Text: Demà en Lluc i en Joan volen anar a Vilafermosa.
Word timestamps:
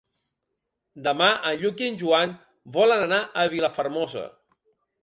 Demà 1.07 1.27
en 1.51 1.61
Lluc 1.65 1.83
i 1.85 1.91
en 1.91 2.01
Joan 2.01 2.35
volen 2.79 3.07
anar 3.09 3.25
a 3.25 3.47
Vilafermosa. 3.57 4.27